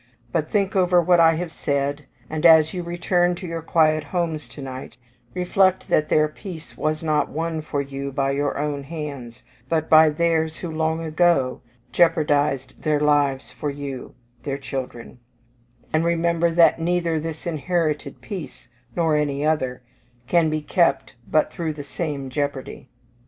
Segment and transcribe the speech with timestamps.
[0.31, 4.47] But think over what I have said, and as you return to your quiet homes
[4.47, 4.97] to night,
[5.35, 10.09] reflect that their peace was not won for you by your own hands; but by
[10.09, 11.61] theirs who long ago
[11.93, 15.19] jeoparded their lives for you, their children;
[15.93, 19.83] and remember that neither this inherited peace, nor any other,
[20.25, 22.89] can be kept, but through the same jeopardy.